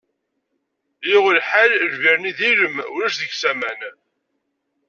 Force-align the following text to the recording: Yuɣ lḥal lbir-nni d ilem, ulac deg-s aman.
Yuɣ 1.09 1.25
lḥal 1.39 1.71
lbir-nni 1.93 2.31
d 2.37 2.39
ilem, 2.49 2.75
ulac 2.93 3.15
deg-s 3.19 3.43
aman. 3.51 3.79